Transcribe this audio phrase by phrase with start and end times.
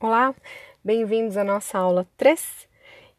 [0.00, 0.32] Olá,
[0.84, 2.68] bem-vindos à nossa aula 3.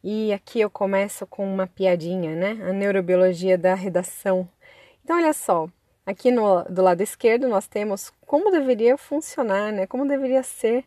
[0.02, 2.52] E aqui eu começo com uma piadinha, né?
[2.70, 4.48] A neurobiologia da redação.
[5.04, 5.68] Então, olha só,
[6.06, 9.86] aqui no, do lado esquerdo nós temos como deveria funcionar, né?
[9.88, 10.86] Como deveria ser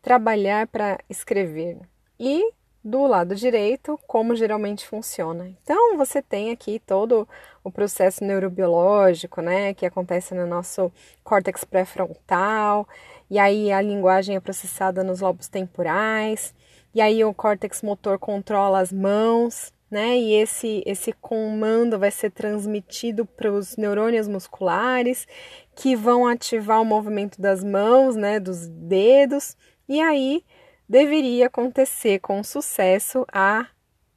[0.00, 1.80] trabalhar para escrever.
[2.18, 2.42] E
[2.86, 5.48] do lado direito, como geralmente funciona.
[5.60, 7.28] Então, você tem aqui todo
[7.64, 10.92] o processo neurobiológico, né, que acontece no nosso
[11.24, 12.86] córtex pré-frontal,
[13.28, 16.54] e aí a linguagem é processada nos lobos temporais,
[16.94, 22.30] e aí o córtex motor controla as mãos, né, e esse, esse comando vai ser
[22.30, 25.26] transmitido para os neurônios musculares,
[25.74, 29.56] que vão ativar o movimento das mãos, né, dos dedos,
[29.88, 30.44] e aí
[30.88, 33.66] deveria acontecer com sucesso a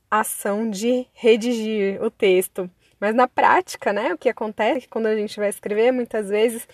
[0.09, 2.69] ação de redigir o texto.
[2.99, 6.67] Mas na prática, né, o que acontece quando a gente vai escrever, muitas vezes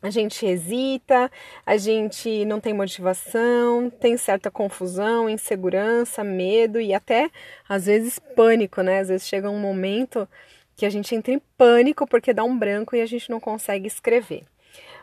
[0.00, 1.30] a gente hesita,
[1.66, 7.30] a gente não tem motivação, tem certa confusão, insegurança, medo e até
[7.68, 9.00] às vezes pânico, né?
[9.00, 10.28] Às vezes chega um momento
[10.76, 13.88] que a gente entra em pânico porque dá um branco e a gente não consegue
[13.88, 14.44] escrever.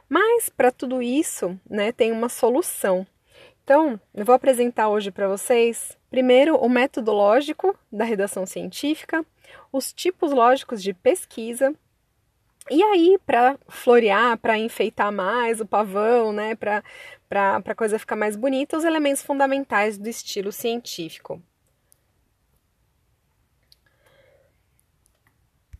[0.07, 3.05] Mas para tudo isso, né, tem uma solução.
[3.65, 9.25] Então, eu vou apresentar hoje para vocês, primeiro, o método lógico da redação científica,
[9.73, 11.73] os tipos lógicos de pesquisa,
[12.69, 16.83] e aí, para florear, para enfeitar mais o pavão, né, para
[17.65, 21.41] a coisa ficar mais bonita, os elementos fundamentais do estilo científico.